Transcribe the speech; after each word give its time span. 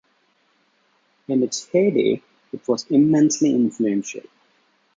In 1.27 1.43
its 1.43 1.67
heyday 1.67 2.23
it 2.51 2.67
was 2.67 2.87
immensely 2.89 3.51
influential. 3.53 4.23